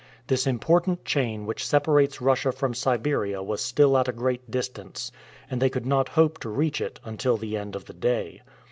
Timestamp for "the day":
7.85-8.41